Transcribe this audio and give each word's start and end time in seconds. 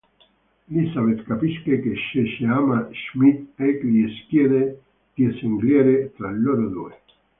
Elizabeth 0.71 1.21
capisce 1.27 1.79
che 1.79 1.95
Cece 1.95 2.43
ama 2.47 2.89
Schmidt, 2.91 3.51
e 3.59 3.79
gli 3.85 4.11
chiede 4.29 4.81
di 5.13 5.31
scegliere 5.31 6.11
tra 6.15 6.31
loro 6.31 6.69
due. 6.69 7.01